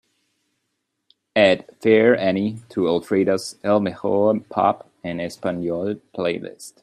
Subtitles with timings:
[1.35, 6.79] Add Fair Annie to alfreda's El Mejor Pop en Español playlist